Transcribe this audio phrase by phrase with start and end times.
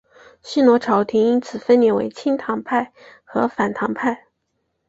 [0.41, 2.91] 新罗朝延因此分裂为亲唐派
[3.23, 4.25] 和反唐派。